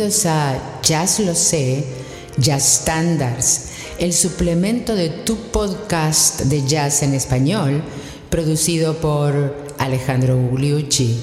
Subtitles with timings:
[0.00, 1.84] Bienvenidos a Jazz Lo Sé,
[2.38, 3.68] Jazz Standards,
[3.98, 7.82] el suplemento de tu podcast de jazz en español,
[8.30, 11.20] producido por Alejandro Gugliucci.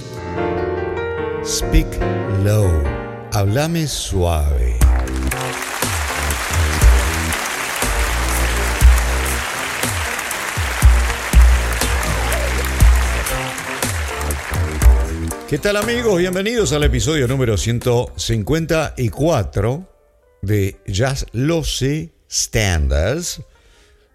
[1.44, 1.88] Speak
[2.44, 2.70] low,
[3.34, 4.77] háblame suave.
[15.50, 16.18] ¿Qué tal amigos?
[16.18, 19.90] Bienvenidos al episodio número 154
[20.42, 23.42] de Jazz Lo Sé Standards,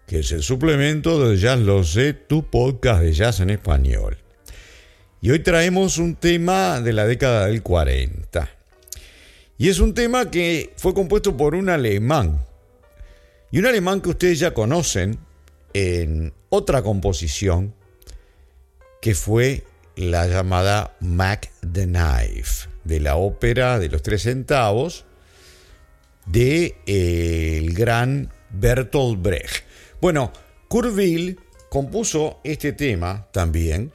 [0.07, 4.19] que es el suplemento de Jazz Lo Sé, tu podcast de jazz en español.
[5.23, 8.51] Y hoy traemos un tema de la década del 40.
[9.57, 12.45] Y es un tema que fue compuesto por un alemán.
[13.51, 15.19] Y un alemán que ustedes ya conocen
[15.73, 17.75] en otra composición
[19.01, 19.65] que fue
[19.97, 25.07] la llamada Mac the Knife, de la ópera de los tres centavos
[26.27, 29.65] de eh, el gran Bertolt Brecht.
[30.01, 30.33] Bueno,
[30.69, 30.95] Kurt
[31.69, 33.91] compuso este tema también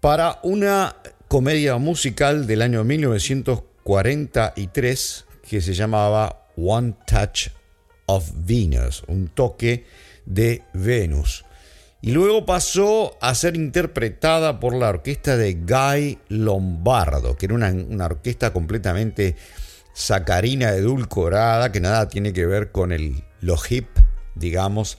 [0.00, 0.96] para una
[1.28, 7.48] comedia musical del año 1943 que se llamaba One Touch
[8.06, 9.84] of Venus, un toque
[10.24, 11.44] de Venus
[12.00, 18.04] y luego pasó a ser interpretada por la orquesta de Guy Lombardo, que era una,
[18.04, 19.34] orquesta completamente
[19.94, 23.88] sacarina, edulcorada, que nada tiene que ver con el, lo hip,
[24.36, 24.98] digamos,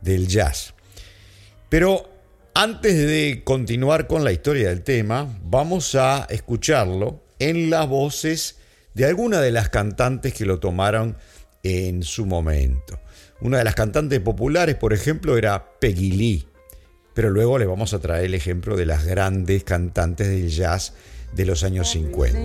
[0.00, 0.74] del jazz.
[1.68, 2.08] Pero
[2.54, 8.58] antes de continuar con la historia del tema, vamos a escucharlo en las voces
[8.94, 11.16] de algunas de las cantantes que lo tomaron
[11.64, 13.00] en su momento.
[13.40, 16.48] Una de las cantantes populares, por ejemplo, era Peggy Lee.
[17.14, 20.92] Pero luego le vamos a traer el ejemplo de las grandes cantantes del jazz
[21.34, 22.38] de los años 50.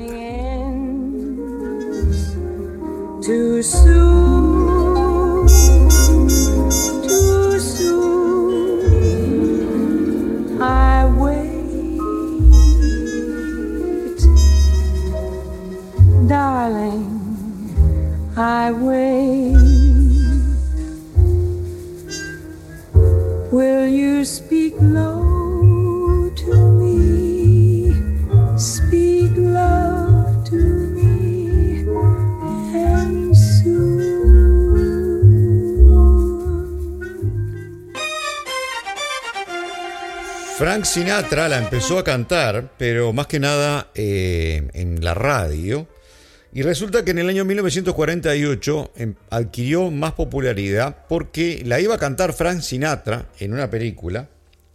[16.32, 17.04] darling,
[18.38, 19.71] I wait.
[23.52, 27.92] Will you speak low to me?
[28.58, 31.84] Speak love to me.
[32.74, 33.36] And
[40.58, 45.88] Frank Sinatra la empezó a cantar, pero más que nada eh, en la radio
[46.54, 52.00] y resulta que en el año 1948 em, adquirió más popularidad porque la iba a
[52.00, 54.28] cantar Frank Sinatra en una película,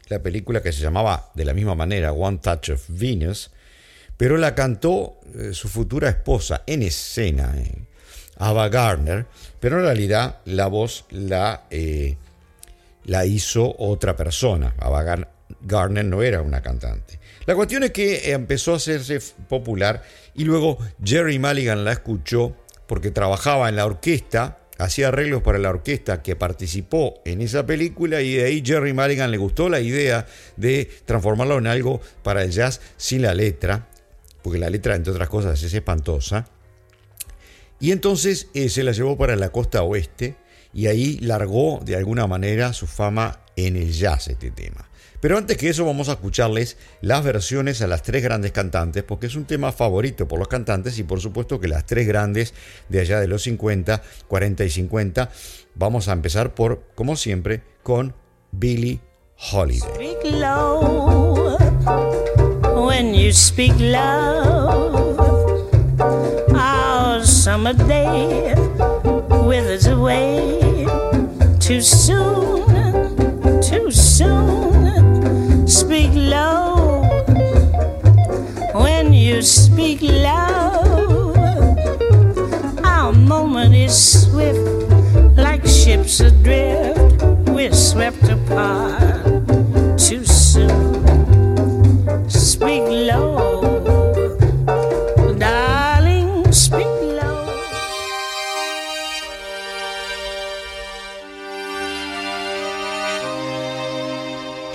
[0.09, 3.51] la película que se llamaba de la misma manera One Touch of Venus,
[4.17, 7.85] pero la cantó eh, su futura esposa en escena, eh,
[8.39, 9.27] Ava Gardner,
[9.61, 12.17] pero en realidad la voz la, eh,
[13.05, 14.75] la hizo otra persona.
[14.79, 15.05] Ava
[15.61, 17.19] Gardner no era una cantante.
[17.47, 20.03] La cuestión es que empezó a hacerse popular
[20.35, 22.57] y luego Jerry Mulligan la escuchó
[22.89, 28.21] porque trabajaba en la orquesta, hacía arreglos para la orquesta que participó en esa película
[28.21, 30.27] y de ahí Jerry Mulligan le gustó la idea
[30.57, 33.89] de transformarlo en algo para el jazz sin la letra,
[34.43, 36.49] porque la letra entre otras cosas es espantosa.
[37.79, 40.37] Y entonces eh, se la llevó para la costa oeste
[40.75, 44.86] y ahí largó de alguna manera su fama en el jazz este tema.
[45.21, 49.27] Pero antes que eso vamos a escucharles las versiones a las tres grandes cantantes, porque
[49.27, 52.55] es un tema favorito por los cantantes y por supuesto que las tres grandes
[52.89, 55.31] de allá de los 50, 40 y 50.
[55.75, 58.15] Vamos a empezar por, como siempre, con
[58.53, 59.01] Billie
[59.53, 59.91] Holiday.
[63.33, 65.17] Speak low.
[66.55, 68.55] Our summer day
[69.47, 70.87] withers away.
[75.77, 77.03] Speak low
[78.73, 81.37] when you speak loud.
[82.83, 84.59] Our moment is swift,
[85.37, 87.23] like ships adrift.
[87.51, 89.16] We're swept apart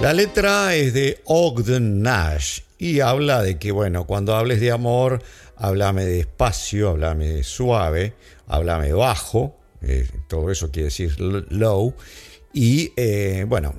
[0.02, 5.22] La letra es de Ogden Nash y habla de que, bueno, cuando hables de amor,
[5.56, 8.16] háblame despacio, háblame suave,
[8.48, 11.94] háblame bajo, eh, todo eso quiere decir low,
[12.52, 13.76] y eh, bueno,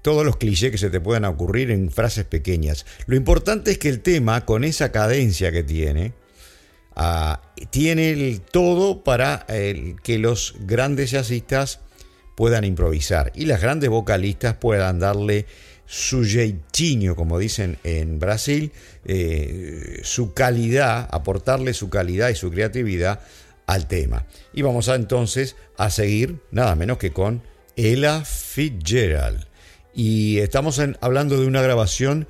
[0.00, 2.86] todos los clichés que se te puedan ocurrir en frases pequeñas.
[3.06, 6.12] Lo importante es que el tema, con esa cadencia que tiene,
[6.94, 9.44] ah, tiene el todo para
[10.04, 11.80] que los grandes jazzistas
[12.34, 15.46] puedan improvisar y las grandes vocalistas puedan darle
[15.86, 18.72] su jeitinho, como dicen en Brasil,
[19.04, 23.20] eh, su calidad, aportarle su calidad y su creatividad
[23.66, 24.26] al tema.
[24.52, 27.42] Y vamos a entonces a seguir nada menos que con
[27.76, 29.46] Ella Fitzgerald.
[29.94, 32.26] Y estamos hablando de una grabación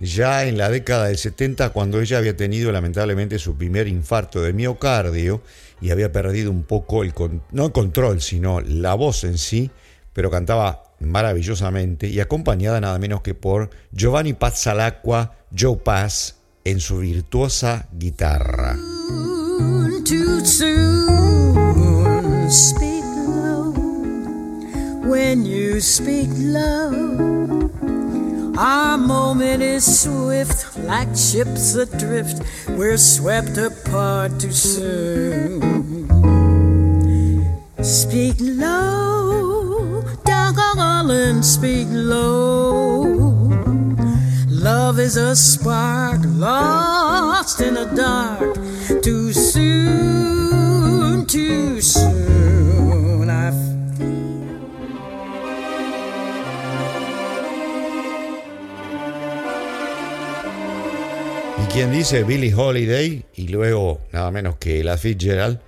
[0.00, 4.52] ya en la década del 70 cuando ella había tenido lamentablemente su primer infarto de
[4.52, 5.42] miocardio
[5.80, 7.12] y había perdido un poco el
[7.52, 9.70] no el control, sino la voz en sí,
[10.12, 16.98] pero cantaba maravillosamente y acompañada nada menos que por Giovanni Pazzalacqua, Joe Pass en su
[16.98, 18.76] virtuosa guitarra.
[28.60, 32.42] Our moment is swift, like ships adrift.
[32.70, 36.08] We're swept apart too soon.
[37.80, 43.04] Speak low, darling, speak low.
[44.48, 48.56] Love is a spark lost in the dark.
[49.04, 51.77] Too soon, too
[61.78, 65.60] quien dice Billie Holiday y luego nada menos que la Fitzgerald,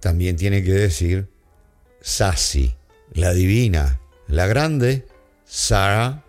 [0.00, 1.28] también tiene que decir
[2.00, 2.74] Sassy,
[3.12, 5.06] la divina, la grande
[5.44, 6.23] Sarah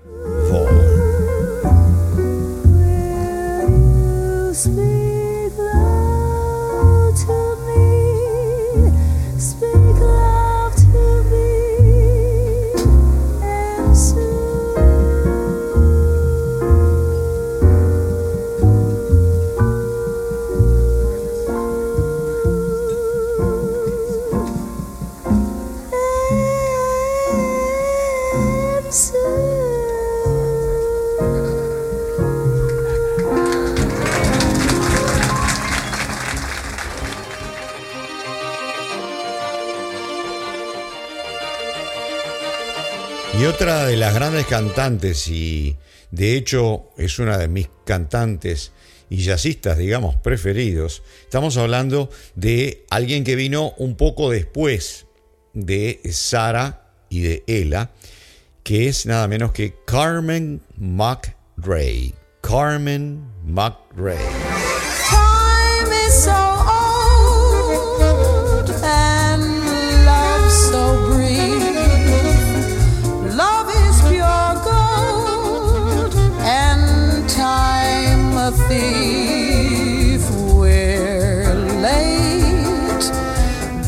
[43.43, 45.75] otra de las grandes cantantes y
[46.11, 48.71] de hecho es una de mis cantantes
[49.09, 51.03] y jazzistas, digamos, preferidos.
[51.23, 55.05] Estamos hablando de alguien que vino un poco después
[55.53, 57.91] de Sara y de Ella,
[58.63, 62.13] que es nada menos que Carmen McRae.
[62.41, 64.44] Carmen McRae.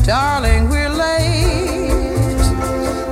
[0.08, 1.92] Darling, we're late.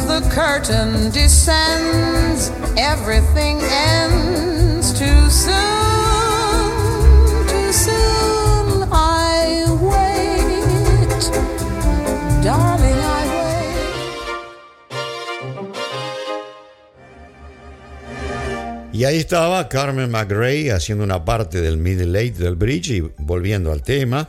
[0.09, 6.73] The curtain descends, everything ends too soon,
[7.53, 8.89] too soon.
[8.91, 11.21] I wait,
[12.43, 13.27] darling, I
[18.95, 23.71] Y ahí estaba Carmen McRae haciendo una parte del Middle Eight del Bridge y volviendo
[23.71, 24.26] al tema.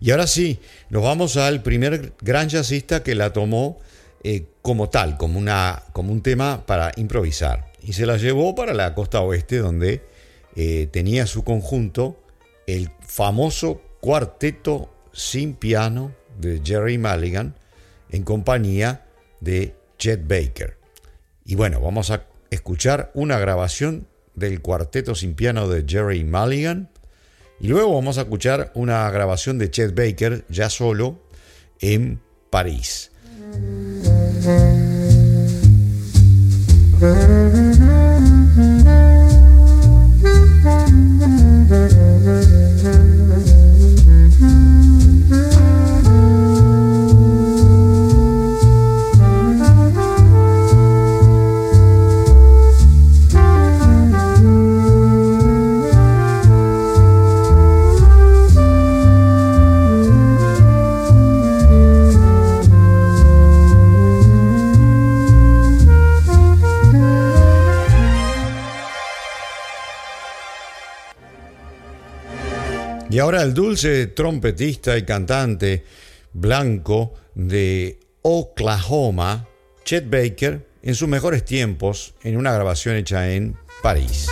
[0.00, 3.78] Y ahora sí, nos vamos al primer gran jazzista que la tomó
[4.22, 7.72] eh, como tal, como, una, como un tema para improvisar.
[7.82, 10.02] Y se la llevó para la costa oeste, donde
[10.56, 12.20] eh, tenía su conjunto
[12.66, 17.54] el famoso cuarteto sin piano de Jerry Mulligan
[18.10, 19.06] en compañía
[19.40, 20.78] de Chet Baker.
[21.44, 26.90] Y bueno, vamos a escuchar una grabación del cuarteto sin piano de Jerry Mulligan.
[27.60, 31.18] Y luego vamos a escuchar una grabación de Chet Baker ya solo
[31.80, 33.10] en París.
[73.18, 75.82] Y ahora el dulce trompetista y cantante
[76.32, 79.48] blanco de Oklahoma,
[79.84, 84.28] Chet Baker, en sus mejores tiempos, en una grabación hecha en París.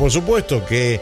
[0.00, 0.98] Por supuesto que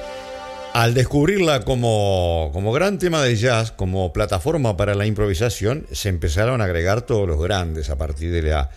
[0.75, 6.61] al descubrirla como, como gran tema de jazz, como plataforma para la improvisación, se empezaron
[6.61, 8.71] a agregar todos los grandes a partir de, la,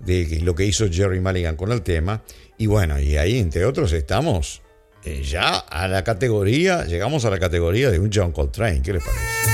[0.00, 2.24] de lo que hizo Jerry Mulligan con el tema.
[2.58, 4.60] Y bueno, y ahí entre otros estamos
[5.04, 8.82] eh, ya a la categoría, llegamos a la categoría de un John Coltrane.
[8.82, 9.49] ¿Qué les parece?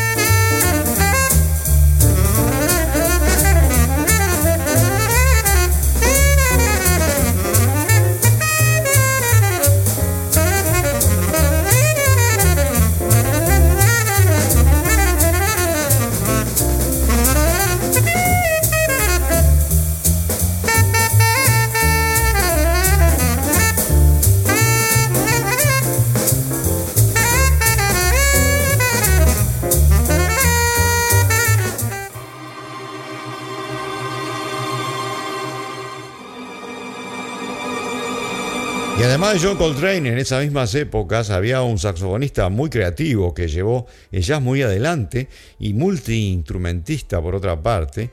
[39.16, 43.87] Además de John Coltrane, en esas mismas épocas había un saxofonista muy creativo que llevó
[44.12, 48.11] el jazz muy adelante y multiinstrumentista por otra parte,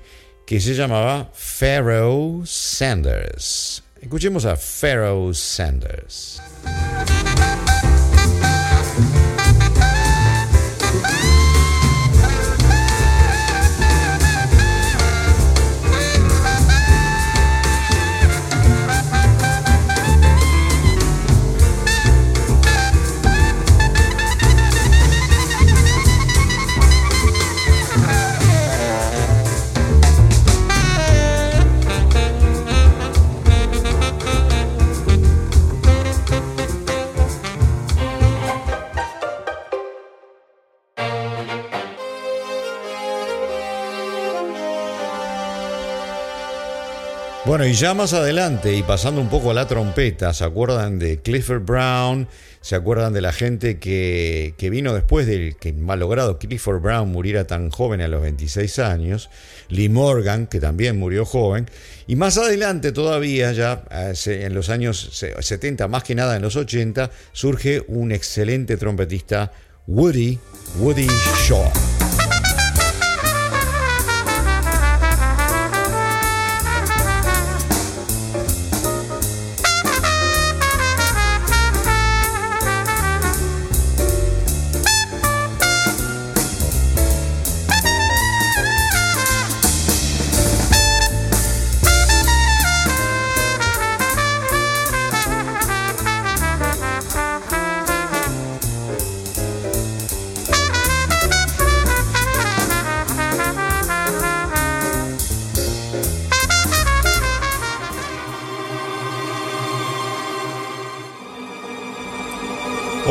[0.48, 3.84] que se llamaba Pharaoh Sanders.
[4.02, 6.42] Escuchemos a Pharaoh Sanders.
[47.54, 51.22] Bueno, y ya más adelante, y pasando un poco a la trompeta, ¿se acuerdan de
[51.22, 52.28] Clifford Brown?
[52.62, 57.70] ¿Se acuerdan de la gente que, vino después del que malogrado Clifford Brown muriera tan
[57.70, 59.30] joven a los 26 años?
[59.70, 61.70] Lee Morgan, que también murió joven.
[62.08, 63.84] Y más adelante todavía, ya
[64.26, 69.52] en los años 70, más que nada en los 80, surge un excelente trompetista,
[69.86, 70.40] Woody,
[70.80, 71.06] Woody
[71.48, 71.93] Shaw.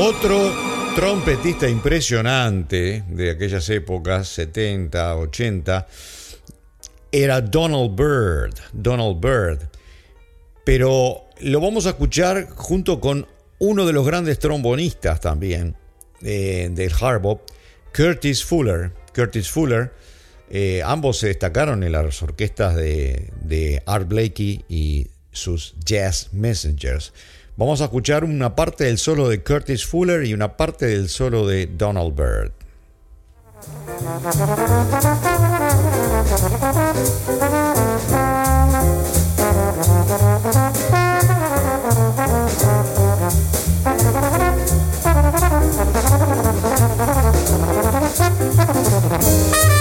[0.05, 0.53] Otro
[0.97, 5.87] trompetista impresionante de aquellas épocas, 70, 80,
[7.13, 8.53] era Donald Byrd.
[8.73, 9.69] Donald Byrd.
[10.65, 13.29] Pero lo vamos a escuchar junto con
[13.61, 15.77] uno de los grandes trombonistas también
[16.21, 17.39] eh, del hard
[17.95, 18.91] Curtis Fuller.
[19.15, 19.93] Curtis Fuller.
[20.51, 27.13] Eh, ambos se destacaron en las orquestas de Art Blakey y sus Jazz Messengers.
[27.57, 31.47] Vamos a escuchar una parte del solo de Curtis Fuller y una parte del solo
[31.47, 32.53] de Donald Byrd.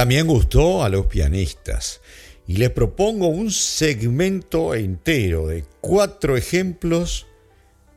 [0.00, 2.00] También gustó a los pianistas
[2.46, 7.26] y les propongo un segmento entero de cuatro ejemplos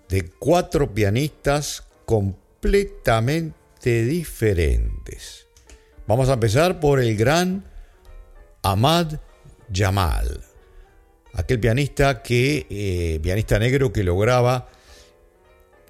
[0.10, 5.48] de cuatro pianistas completamente diferentes.
[6.05, 7.63] Vamos a empezar por el gran
[8.63, 9.22] Ahmad
[9.74, 10.43] Jamal,
[11.31, 14.67] aquel pianista que eh, pianista negro que lograba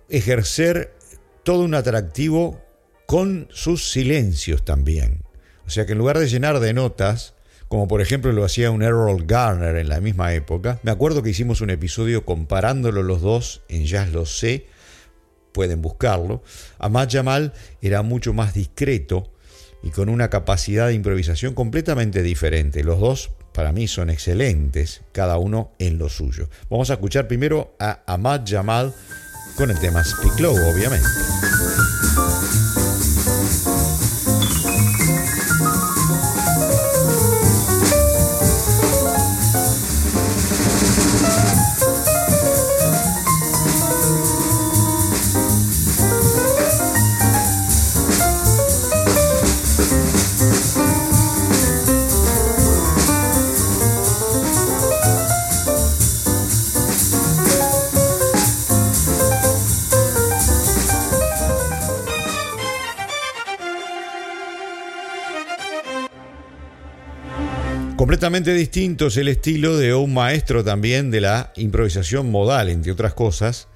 [0.09, 0.93] ejercer
[1.41, 2.61] todo un atractivo
[3.07, 5.22] con sus silencios también.
[5.65, 7.33] O sea que en lugar de llenar de notas,
[7.67, 11.29] como por ejemplo lo hacía un Errol Garner en la misma época, me acuerdo que
[11.29, 14.67] hicimos un episodio comparándolo los dos en Jazz Lo Sé,
[15.53, 16.43] pueden buscarlo.
[16.79, 19.31] Ahmad Jamal era mucho más discreto
[19.81, 22.83] y con una capacidad de improvisación completamente diferente.
[22.83, 26.49] Los dos para mí son excelentes, cada uno en lo suyo.
[26.69, 28.93] Vamos a escuchar primero a Ahmad Jamal
[29.55, 31.07] con el tema Speak Low, obviamente.
[68.03, 73.13] Completamente distinto es el estilo de un maestro también de la improvisación modal, entre otras
[73.13, 73.69] cosas,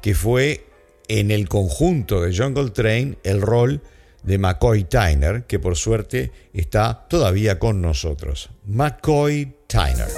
[0.00, 0.64] que fue
[1.08, 3.82] en el conjunto de Jungle Train el rol
[4.22, 8.48] de McCoy Tyner, que por suerte está todavía con nosotros.
[8.64, 10.08] McCoy Tyner.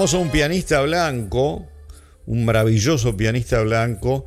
[0.00, 1.68] A un pianista blanco,
[2.24, 4.26] un maravilloso pianista blanco,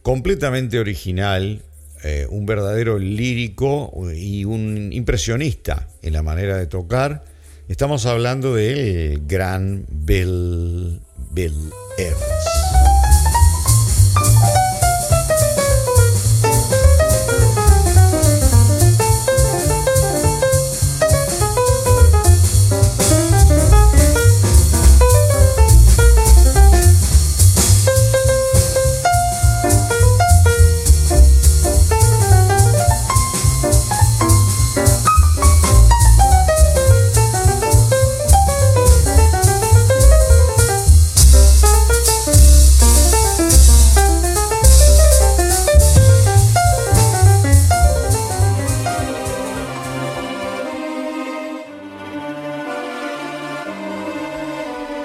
[0.00, 1.60] completamente original,
[2.02, 7.22] eh, un verdadero lírico y un impresionista en la manera de tocar.
[7.68, 11.02] Estamos hablando del gran Bill,
[11.32, 12.59] Bill Evans.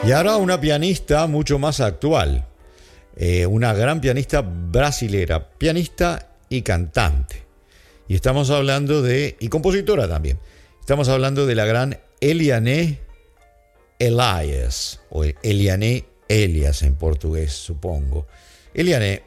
[0.06, 2.46] Y ahora una pianista mucho más actual,
[3.16, 7.44] eh, una gran pianista brasilera, pianista y cantante.
[8.08, 10.38] Y estamos hablando de, y compositora también,
[10.80, 13.00] estamos hablando de la gran Eliane
[13.98, 18.28] Elias, o Eliane Elias en portugués, supongo.
[18.76, 19.24] Eliane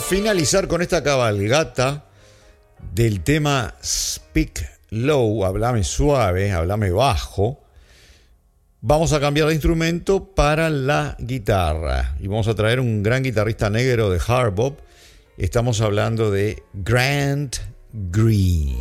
[0.00, 2.04] finalizar con esta cabalgata
[2.92, 7.64] del tema Speak Low, hablame suave, hablame bajo,
[8.80, 12.16] vamos a cambiar de instrumento para la guitarra.
[12.20, 14.80] Y vamos a traer un gran guitarrista negro de hard bop.
[15.38, 17.56] Estamos hablando de Grant
[17.92, 18.76] Green.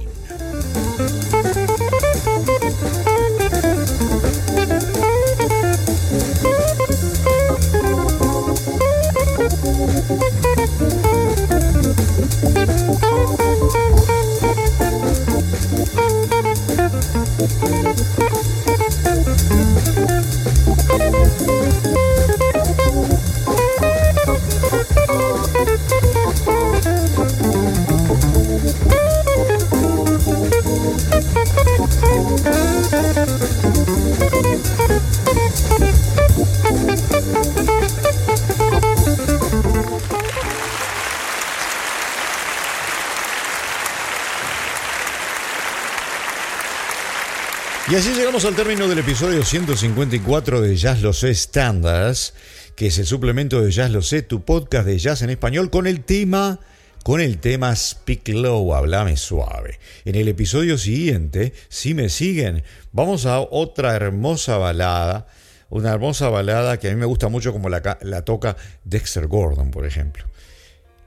[47.95, 52.33] Y así llegamos al término del episodio 154 de Jazz Lo Sé Standards,
[52.75, 55.87] que es el suplemento de Jazz Lo Sé, tu podcast de jazz en español con
[55.87, 56.59] el tema
[57.03, 59.79] con el tema Speak Low, hablame suave.
[60.03, 65.27] En el episodio siguiente, si me siguen, vamos a otra hermosa balada,
[65.69, 69.71] una hermosa balada que a mí me gusta mucho como la, la toca Dexter Gordon,
[69.71, 70.25] por ejemplo.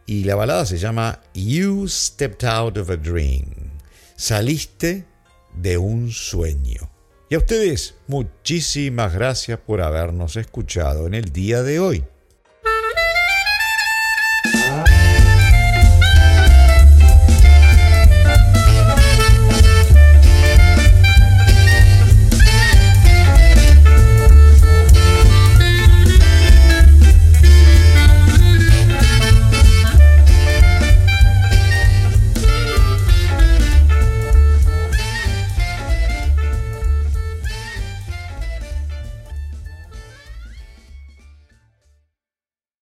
[0.07, 3.73] Y la balada se llama You Stepped Out of a Dream.
[4.17, 5.05] Saliste
[5.61, 6.91] de un sueño.
[7.29, 12.05] Y a ustedes, muchísimas gracias por habernos escuchado en el día de hoy.